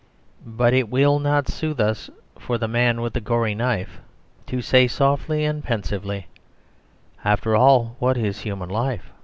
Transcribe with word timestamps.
But 0.47 0.73
it 0.73 0.89
will 0.89 1.19
not 1.19 1.47
soothe 1.47 1.79
us 1.79 2.09
for 2.35 2.57
the 2.57 2.67
man 2.67 3.01
with 3.01 3.13
the 3.13 3.21
gory 3.21 3.53
knife 3.53 3.99
to 4.47 4.59
say 4.59 4.87
softly 4.87 5.45
and 5.45 5.63
pensively 5.63 6.25
"After 7.23 7.55
all, 7.55 7.97
what 7.99 8.17
is 8.17 8.39
human 8.41 8.69
life? 8.69 9.11